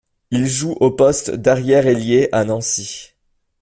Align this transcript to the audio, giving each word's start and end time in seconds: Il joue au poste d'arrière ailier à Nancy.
Il 0.31 0.47
joue 0.47 0.71
au 0.79 0.89
poste 0.89 1.29
d'arrière 1.29 1.85
ailier 1.85 2.27
à 2.31 2.43
Nancy. 2.43 3.13